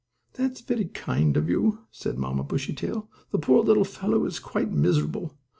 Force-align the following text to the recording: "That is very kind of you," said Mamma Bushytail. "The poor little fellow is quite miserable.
"That 0.33 0.53
is 0.53 0.61
very 0.61 0.85
kind 0.85 1.37
of 1.37 1.47
you," 1.47 1.81
said 1.91 2.17
Mamma 2.17 2.43
Bushytail. 2.43 3.07
"The 3.29 3.37
poor 3.37 3.63
little 3.63 3.83
fellow 3.85 4.25
is 4.25 4.39
quite 4.39 4.71
miserable. 4.71 5.37